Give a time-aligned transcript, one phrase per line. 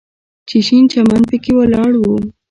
[0.47, 2.03] چې شين چمن پکښې ولاړ و.